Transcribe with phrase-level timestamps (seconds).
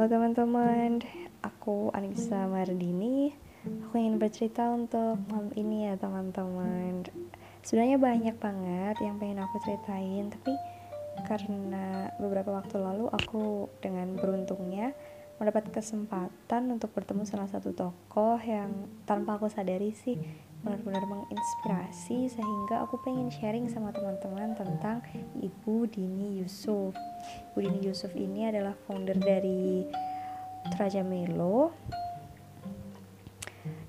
[0.00, 1.04] Halo teman-teman,
[1.44, 3.36] aku Anissa Mardini.
[3.84, 7.04] Aku ingin bercerita untuk malam ini ya teman-teman.
[7.60, 10.56] Sebenarnya banyak banget yang pengen aku ceritain, tapi
[11.28, 14.96] karena beberapa waktu lalu aku dengan beruntungnya
[15.36, 18.72] mendapat kesempatan untuk bertemu salah satu tokoh yang
[19.04, 20.16] tanpa aku sadari sih
[20.60, 25.00] benar-benar menginspirasi sehingga aku pengen sharing sama teman-teman tentang
[25.40, 26.92] Ibu Dini Yusuf.
[27.52, 29.88] Ibu Dini Yusuf ini adalah founder dari
[30.76, 31.72] Traja Melo.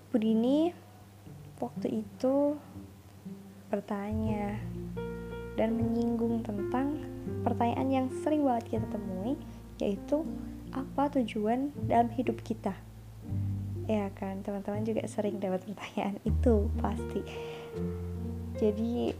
[0.07, 0.71] Ibu Dini
[1.59, 2.55] waktu itu
[3.67, 4.59] bertanya
[5.59, 6.99] dan menyinggung tentang
[7.43, 9.35] pertanyaan yang sering banget kita temui
[9.79, 10.23] yaitu
[10.71, 12.75] apa tujuan dalam hidup kita
[13.89, 17.21] ya kan teman-teman juga sering dapat pertanyaan itu pasti.
[18.61, 19.13] Jadi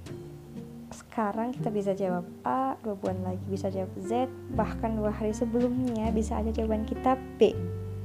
[0.92, 6.12] sekarang kita bisa jawab A dua bulan lagi bisa jawab Z bahkan dua hari sebelumnya
[6.12, 7.56] bisa aja jawaban kita B.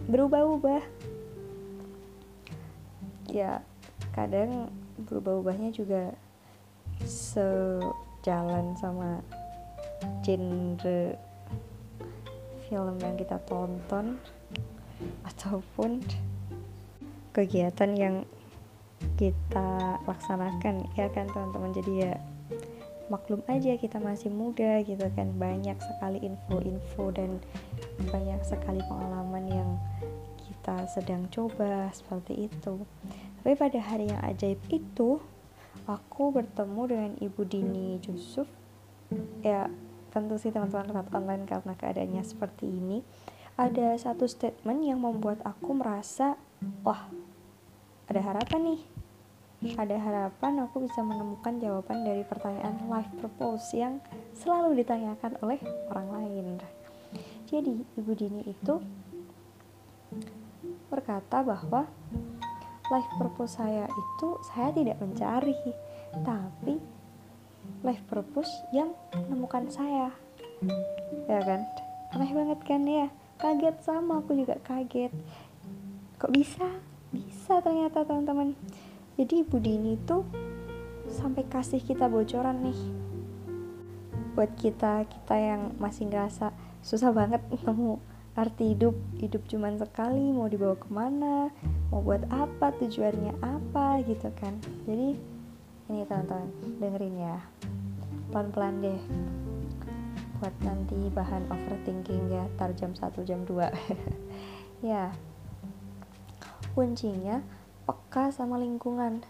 [0.06, 0.82] Berubah-ubah.
[3.26, 3.60] Ya
[4.14, 6.14] kadang berubah-ubahnya juga
[7.04, 9.20] sejalan sama
[10.24, 11.20] genre
[12.66, 14.18] film yang kita tonton
[15.22, 16.00] ataupun
[17.36, 18.16] kegiatan yang
[19.20, 21.76] kita laksanakan ya kan teman-teman?
[21.76, 22.16] Jadi ya
[23.12, 25.36] maklum aja kita masih muda gitu kan?
[25.36, 27.36] Banyak sekali info-info dan
[28.08, 29.70] banyak sekali pengalaman yang
[30.48, 32.88] kita sedang coba seperti itu.
[33.44, 35.20] Tapi pada hari yang ajaib itu
[35.84, 38.48] aku bertemu dengan Ibu Dini Yusuf.
[39.44, 39.68] Ya
[40.10, 43.04] tentu sih teman-teman lewat online karena keadaannya seperti ini.
[43.56, 46.36] Ada satu statement yang membuat aku merasa
[46.84, 47.08] wah
[48.06, 48.80] ada harapan nih?
[49.74, 53.98] Ada harapan aku bisa menemukan jawaban dari pertanyaan life purpose yang
[54.36, 55.58] selalu ditanyakan oleh
[55.90, 56.46] orang lain.
[57.50, 58.74] Jadi ibu Dini itu
[60.86, 61.88] berkata bahwa
[62.92, 65.56] life purpose saya itu saya tidak mencari
[66.22, 66.78] tapi
[67.82, 70.14] life purpose yang menemukan saya.
[71.26, 71.66] Ya kan?
[72.14, 73.10] Aneh banget kan ya?
[73.36, 75.10] Kaget sama aku juga kaget.
[76.16, 76.70] Kok bisa
[77.46, 78.58] bisa ternyata teman-teman.
[79.14, 80.26] Jadi Ibu Dini itu
[81.06, 82.80] sampai kasih kita bocoran nih.
[84.34, 86.50] Buat kita kita yang masih ngerasa
[86.82, 88.02] susah banget nemu
[88.34, 88.98] arti hidup.
[89.22, 91.46] Hidup cuman sekali mau dibawa ke mana
[91.94, 94.58] mau buat apa tujuannya apa gitu kan.
[94.82, 95.14] Jadi
[95.86, 96.50] ini teman-teman
[96.82, 97.38] dengerin ya.
[98.34, 99.00] Pelan-pelan deh.
[100.42, 103.54] Buat nanti bahan overthinking ya tar jam 1 jam 2
[104.90, 105.14] ya
[106.76, 107.40] kuncinya
[107.88, 109.24] peka sama lingkungan.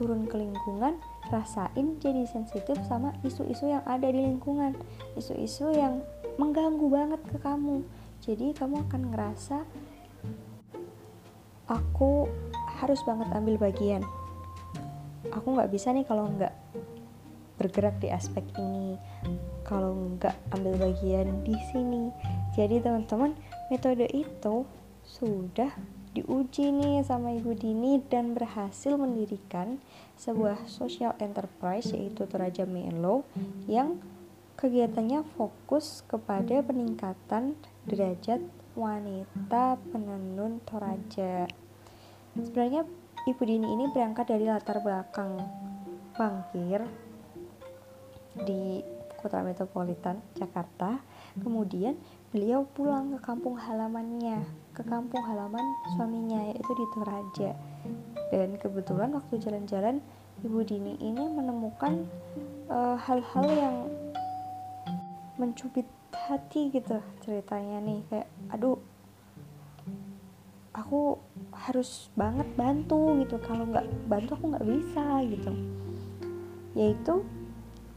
[0.00, 0.96] Turun ke lingkungan
[1.28, 4.72] rasain jadi sensitif sama isu-isu yang ada di lingkungan.
[5.12, 6.00] Isu-isu yang
[6.40, 7.84] mengganggu banget ke kamu.
[8.24, 9.68] Jadi kamu akan ngerasa
[11.68, 12.24] aku
[12.80, 14.00] harus banget ambil bagian.
[15.28, 16.56] Aku nggak bisa nih kalau nggak
[17.60, 18.96] bergerak di aspek ini.
[19.68, 22.08] Kalau nggak ambil bagian di sini.
[22.56, 23.36] Jadi teman-teman
[23.68, 24.64] metode itu
[25.04, 25.68] sudah
[26.18, 29.78] diuji nih sama Ibu Dini dan berhasil mendirikan
[30.18, 33.22] sebuah social enterprise yaitu Toraja Melo
[33.70, 34.02] yang
[34.58, 37.54] kegiatannya fokus kepada peningkatan
[37.86, 38.42] derajat
[38.74, 41.46] wanita penenun Toraja.
[42.34, 42.82] Sebenarnya
[43.30, 45.38] Ibu Dini ini berangkat dari latar belakang
[46.18, 46.82] bangkir
[48.42, 48.82] di
[49.22, 50.98] kota metropolitan Jakarta.
[51.38, 51.94] Kemudian
[52.34, 54.42] beliau pulang ke kampung halamannya
[54.78, 57.50] ke kampung halaman suaminya yaitu di Toraja.
[58.30, 59.98] Dan kebetulan waktu jalan-jalan
[60.46, 62.06] Ibu Dini ini menemukan
[62.70, 63.76] eh, hal-hal uh, yang
[65.34, 68.06] mencubit hati gitu ceritanya nih.
[68.06, 68.78] Kayak aduh
[70.70, 71.18] aku
[71.50, 73.34] harus banget bantu gitu.
[73.42, 75.52] Kalau nggak bantu aku nggak bisa gitu.
[76.78, 77.26] Yaitu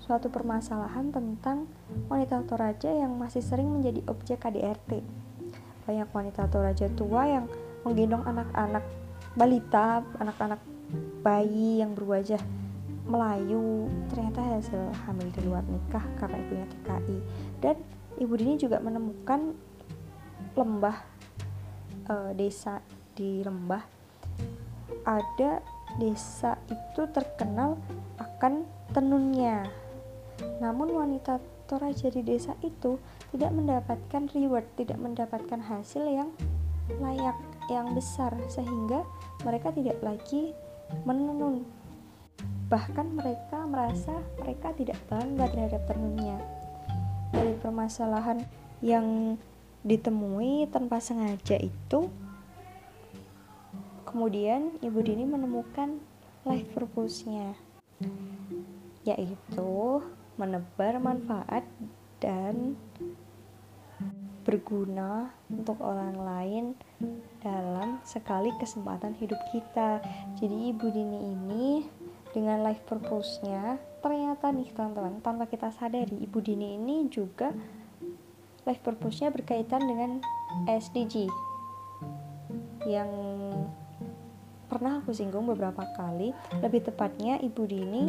[0.01, 1.69] suatu permasalahan tentang
[2.09, 5.22] wanita Toraja yang masih sering menjadi objek KDRT
[5.91, 7.46] banyak wanita toraja tua yang
[7.84, 8.88] menggendong anak-anak
[9.35, 10.64] balita, anak-anak
[11.20, 12.40] bayi yang berwajah
[13.03, 13.91] Melayu.
[14.08, 17.17] Ternyata hasil hamil di luar nikah karena ibunya TKI
[17.59, 17.76] dan
[18.23, 19.52] ibu Dini juga menemukan
[20.55, 20.97] lembah
[22.08, 22.79] e, desa
[23.11, 23.84] di lembah.
[25.03, 25.59] Ada
[25.99, 27.76] desa itu terkenal
[28.16, 28.64] akan
[28.96, 29.67] tenunnya.
[30.64, 33.00] Namun wanita Toraja di desa itu
[33.32, 36.28] tidak mendapatkan reward, tidak mendapatkan hasil yang
[37.00, 37.40] layak,
[37.72, 39.08] yang besar, sehingga
[39.47, 40.52] mereka tidak lagi
[41.08, 41.64] menenun.
[42.68, 44.12] Bahkan mereka merasa
[44.44, 46.44] mereka tidak bangga terhadap tenunnya.
[47.32, 48.44] Dari permasalahan
[48.84, 49.40] yang
[49.88, 52.12] ditemui tanpa sengaja itu
[54.03, 56.03] kemudian Ibu Dini menemukan
[56.44, 57.56] life purpose-nya
[59.02, 60.03] yaitu
[60.39, 61.66] menebar manfaat
[62.22, 62.78] dan
[64.41, 66.66] berguna untuk orang lain
[67.45, 70.01] dalam sekali kesempatan hidup kita.
[70.37, 71.67] Jadi Ibu Dini ini
[72.31, 77.53] dengan life purpose-nya ternyata nih teman-teman tanpa kita sadari Ibu Dini ini juga
[78.66, 80.22] life purpose-nya berkaitan dengan
[80.66, 81.29] SDG
[82.89, 83.09] yang
[84.72, 86.32] pernah aku singgung beberapa kali
[86.64, 88.08] lebih tepatnya Ibu Dini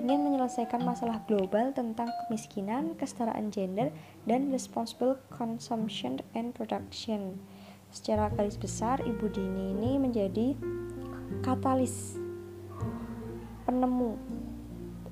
[0.00, 3.92] ingin menyelesaikan masalah global tentang kemiskinan, kesetaraan gender,
[4.24, 7.36] dan responsible consumption and production.
[7.92, 10.56] Secara garis besar, Ibu Dini ini menjadi
[11.44, 12.16] katalis,
[13.68, 14.16] penemu,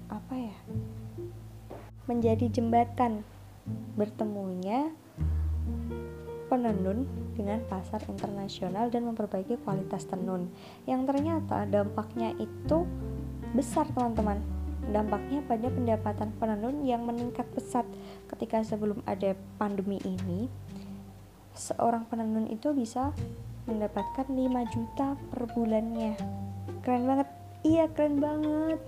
[0.09, 0.57] apa ya,
[2.09, 3.29] menjadi jembatan
[3.93, 4.89] bertemunya
[6.49, 7.05] penenun
[7.37, 10.49] dengan pasar internasional dan memperbaiki kualitas tenun.
[10.89, 12.89] Yang ternyata dampaknya itu
[13.53, 14.41] besar teman-teman.
[14.89, 17.85] Dampaknya pada pendapatan penenun yang meningkat pesat
[18.33, 20.49] ketika sebelum ada pandemi ini.
[21.53, 23.13] Seorang penenun itu bisa
[23.69, 26.17] mendapatkan 5 juta per bulannya.
[26.81, 27.29] Keren banget.
[27.63, 28.81] Iya keren banget.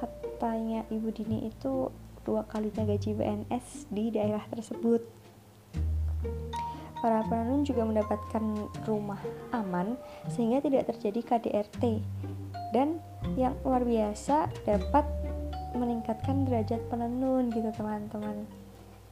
[0.00, 1.92] Katanya ibu Dini itu
[2.24, 5.23] dua kalinya gaji PNS di daerah tersebut
[7.04, 8.40] para penenun juga mendapatkan
[8.88, 9.20] rumah
[9.52, 10.00] aman
[10.32, 12.00] sehingga tidak terjadi KDRT
[12.72, 12.96] dan
[13.36, 15.04] yang luar biasa dapat
[15.76, 18.48] meningkatkan derajat penenun gitu teman-teman.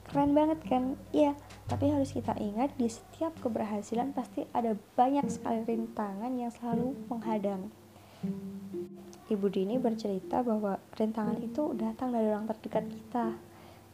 [0.08, 0.96] Keren banget kan?
[1.12, 1.36] Iya
[1.68, 7.68] tapi harus kita ingat di setiap keberhasilan pasti ada banyak sekali rintangan yang selalu menghadang.
[9.28, 13.36] Ibu Dini bercerita bahwa rintangan itu datang dari orang terdekat kita.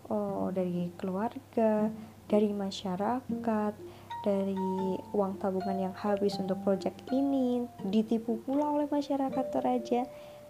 [0.06, 1.90] Oh dari keluarga
[2.28, 3.74] dari masyarakat
[4.22, 10.04] dari uang tabungan yang habis untuk proyek ini ditipu pula oleh masyarakat Toraja.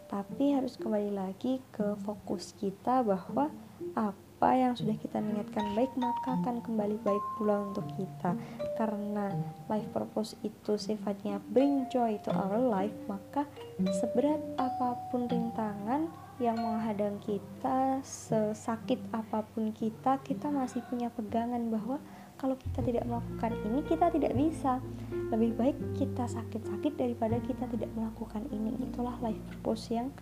[0.08, 3.52] Tapi harus kembali lagi ke fokus kita bahwa
[3.92, 8.32] apa yang sudah kita niatkan baik maka akan kembali baik pula untuk kita.
[8.80, 9.36] Karena
[9.68, 13.44] life purpose itu sifatnya bring joy to our life maka
[14.00, 16.08] seberat apa pun rintangan
[16.38, 21.98] yang menghadang kita, sesakit apa pun kita, kita masih punya pegangan bahwa
[22.38, 24.78] kalau kita tidak melakukan ini, kita tidak bisa.
[25.34, 28.78] Lebih baik kita sakit-sakit daripada kita tidak melakukan ini.
[28.86, 30.14] Itulah life purpose yang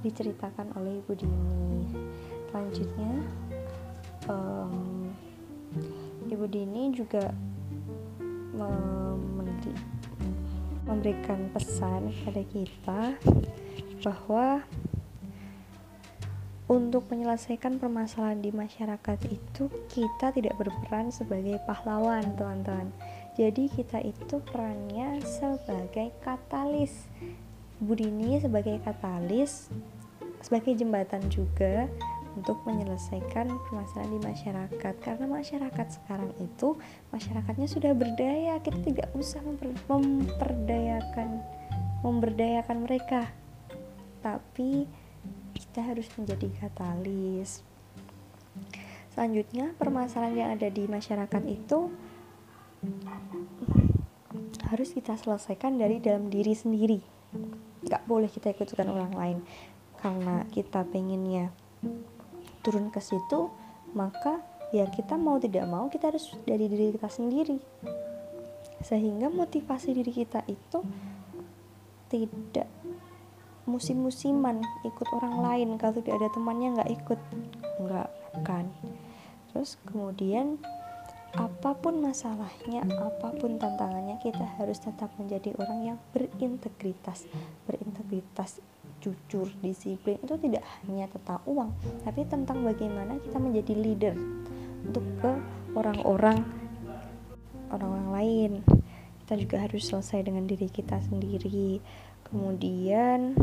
[0.00, 1.84] diceritakan oleh Ibu Dini.
[2.48, 3.12] Selanjutnya,
[4.32, 5.12] um,
[6.32, 7.28] Ibu Dini juga
[10.90, 13.00] memberikan pesan kepada kita
[14.02, 14.66] bahwa
[16.70, 22.90] untuk menyelesaikan permasalahan di masyarakat itu kita tidak berperan sebagai pahlawan teman-teman.
[23.34, 27.06] Jadi kita itu perannya sebagai katalis.
[27.80, 29.72] Budini sebagai katalis
[30.40, 31.86] sebagai jembatan juga
[32.38, 34.94] untuk menyelesaikan permasalahan di masyarakat.
[35.02, 36.78] Karena masyarakat sekarang itu
[37.10, 38.58] masyarakatnya sudah berdaya.
[38.62, 41.42] Kita tidak usah memper, memperdayakan
[42.00, 43.28] memberdayakan mereka.
[44.20, 44.88] Tapi
[45.56, 47.60] kita harus menjadi katalis.
[49.12, 51.92] Selanjutnya permasalahan yang ada di masyarakat itu
[54.70, 57.00] harus kita selesaikan dari dalam diri sendiri.
[57.84, 59.38] Gak boleh kita ikutkan orang lain
[60.00, 61.52] karena kita pengennya
[62.60, 63.50] turun ke situ
[63.96, 64.38] maka
[64.70, 67.58] ya kita mau tidak mau kita harus dari diri kita sendiri.
[68.80, 70.80] Sehingga motivasi diri kita itu
[72.08, 72.68] tidak
[73.68, 75.68] musim-musiman ikut orang lain.
[75.76, 77.20] Kalau tidak ada temannya nggak ikut
[77.80, 78.66] nggak bukan
[79.50, 80.62] terus kemudian
[81.30, 87.22] apa pun masalahnya apa pun tantangannya kita harus tetap menjadi orang yang berintegritas.
[87.70, 88.58] Berintegritas
[89.00, 91.72] jujur, disiplin itu tidak hanya tentang uang,
[92.04, 94.14] tapi tentang bagaimana kita menjadi leader
[94.84, 95.32] untuk ke
[95.74, 96.44] orang-orang
[97.72, 98.52] orang-orang lain.
[99.24, 101.78] Kita juga harus selesai dengan diri kita sendiri.
[102.26, 103.38] Kemudian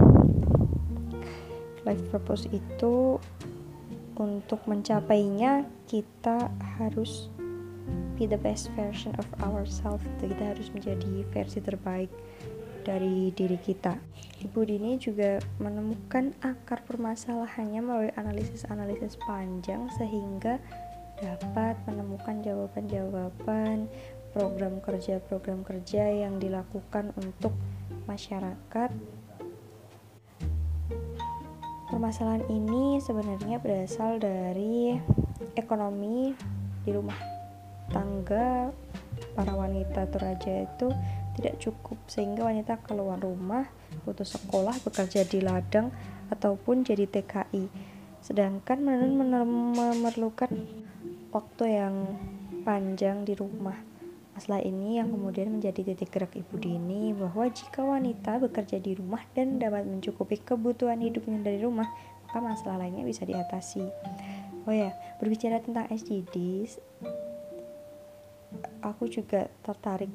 [1.87, 3.19] life purpose itu
[4.19, 7.31] untuk mencapainya kita harus
[8.19, 10.03] be the best version of ourselves.
[10.19, 12.11] Kita harus menjadi versi terbaik
[12.88, 14.00] dari diri kita.
[14.48, 20.56] Ibu Dini juga menemukan akar permasalahannya melalui analisis-analisis panjang sehingga
[21.20, 23.91] dapat menemukan jawaban-jawaban
[24.32, 27.51] program kerja-program kerja yang dilakukan untuk
[28.08, 28.94] masyarakat
[31.89, 34.94] permasalahan ini sebenarnya berasal dari
[35.58, 36.38] ekonomi
[36.86, 37.17] di rumah
[37.89, 38.70] tangga
[39.34, 40.94] para wanita toraja itu
[41.38, 42.01] tidak cukup.
[42.10, 43.70] Sehingga wanita keluar rumah
[44.03, 45.94] putus sekolah bekerja di ladang
[46.34, 50.51] ataupun jadi TKI sedangkan memerlukan
[51.32, 51.96] waktu yang
[52.67, 53.79] panjang di rumah.
[54.36, 59.24] Masalah ini yang kemudian menjadi titik gerak Ibu Dini bahwa jika wanita bekerja di rumah
[59.34, 61.89] dan dapat mencukupi kebutuhan hidupnya dari rumah,
[62.27, 63.88] maka masalah lainnya bisa diatasi.
[64.67, 66.77] Oh ya, berbicara tentang SDGs,
[68.84, 70.12] aku juga tertarik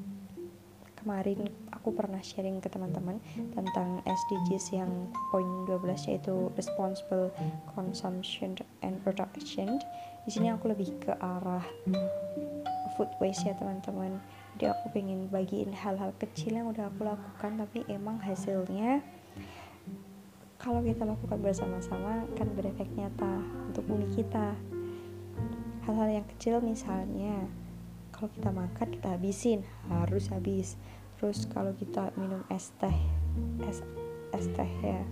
[1.02, 3.18] kemarin aku pernah sharing ke teman-teman
[3.52, 4.90] tentang SDGs yang
[5.34, 7.34] poin 12 yaitu responsible
[7.74, 8.54] consumption
[8.86, 9.82] and production.
[10.22, 11.66] Di sini aku lebih ke arah
[12.94, 14.20] food waste ya teman-teman
[14.56, 19.00] jadi aku pengen bagiin hal-hal kecil yang udah aku lakukan tapi emang hasilnya
[20.60, 24.54] kalau kita lakukan bersama-sama kan berefek nyata untuk bumi kita
[25.88, 27.48] hal-hal yang kecil misalnya
[28.22, 29.66] kalau kita makan kita habisin.
[29.90, 30.78] Harus habis.
[31.18, 32.94] Terus kalau kita minum es teh
[33.66, 33.82] es
[34.30, 35.02] es teh ya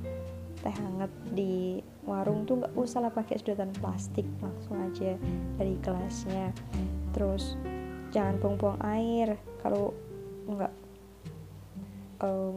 [0.62, 5.18] teh hangat di warung tuh nggak usah lah pakai sedotan plastik langsung aja
[5.58, 6.54] dari gelasnya.
[7.10, 7.58] Terus
[8.14, 9.42] jangan buang-buang air.
[9.58, 9.90] Kalau
[10.46, 10.70] nggak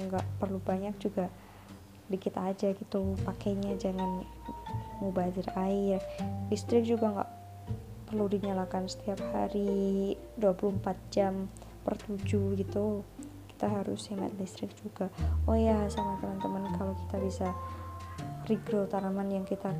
[0.05, 1.33] nggak perlu banyak juga
[2.13, 3.73] dikit aja gitu pakainya.
[3.81, 4.21] Jangan
[5.01, 5.97] mubazir air.
[6.53, 7.42] Listrik juga nggak
[8.13, 11.49] perlu dinyalakan setiap hari 24 jam
[11.81, 13.01] per 7 gitu.
[13.49, 15.09] Kita harus hemat listrik juga.
[15.49, 17.47] Oh ya sama teman-teman kalau kita bisa
[18.45, 19.73] regrow tanaman yang kita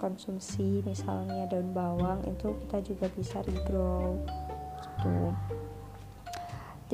[0.00, 4.16] konsumsi misalnya daun bawang itu kita juga bisa regrow.
[4.80, 5.36] Gitu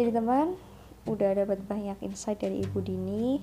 [0.00, 0.54] jadi teman
[1.04, 3.36] udah dapat banyak insight dari ibu Dini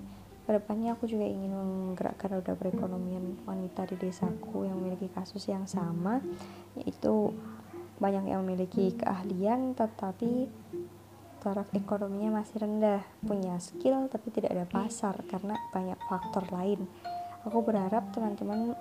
[0.48, 5.68] ke depannya aku juga ingin menggerakkan roda perekonomian wanita di desaku yang memiliki kasus yang
[5.68, 6.24] sama
[6.80, 7.36] yaitu
[8.00, 10.48] banyak yang memiliki keahlian tetapi
[11.44, 13.04] taraf ekonominya masih rendah.
[13.20, 16.88] Punya skill tapi tidak ada pasar karena banyak faktor lain.
[17.44, 18.72] Aku berharap teman-teman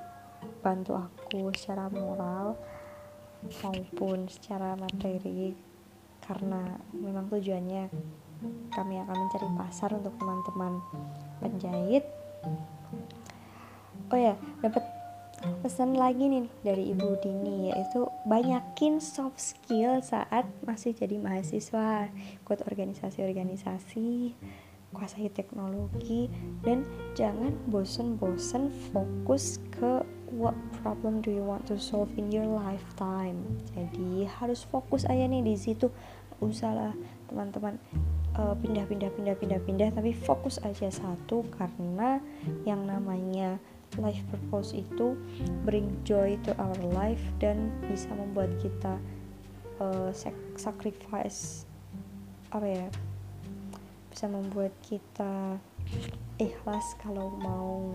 [0.62, 2.54] bantu aku secara moral
[3.62, 5.54] maupun secara materi
[6.26, 7.90] karena memang tujuannya
[8.72, 10.80] kami akan mencari pasar untuk teman-teman
[11.40, 12.04] penjahit.
[14.12, 14.84] Oh ya dapat
[15.60, 22.10] pesan lagi nih dari Ibu Dini yaitu banyakin soft skill saat masih jadi mahasiswa.
[22.42, 24.36] Ikut organisasi-organisasi
[24.94, 26.32] kuasai teknologi
[26.64, 30.00] dan jangan bosen-bosen fokus ke
[30.32, 33.36] what problem do you want to solve in your lifetime.
[33.76, 35.92] Jadi harus fokus aja nih di situ.
[36.40, 36.92] Usahlah
[37.28, 37.80] teman-teman
[38.36, 42.20] pindah-pindah pindah-pindah pindah tapi fokus aja satu karena
[42.68, 43.56] yang namanya
[43.96, 45.16] life purpose itu
[45.64, 49.00] bring joy to our life dan bisa membuat kita
[49.80, 50.12] uh,
[50.60, 51.64] sacrifice
[52.52, 52.86] apa ya
[54.12, 55.60] bisa membuat kita
[56.40, 57.92] ikhlas kalau mau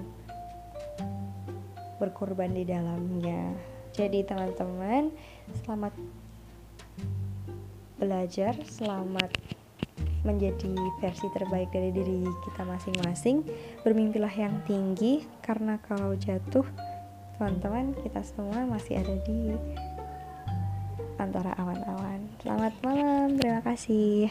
[2.01, 3.53] berkorban di dalamnya.
[3.93, 5.13] Jadi teman-teman,
[5.62, 5.93] selamat
[8.01, 9.29] belajar, selamat
[10.22, 13.46] menjadi versi terbaik dari diri kita masing-masing.
[13.82, 16.66] Bermimpilah yang tinggi karena kalau jatuh,
[17.38, 19.58] teman-teman, kita semua masih ada di
[21.18, 22.25] antara awan-awan.
[22.42, 24.30] Selamat malam, terima kasih.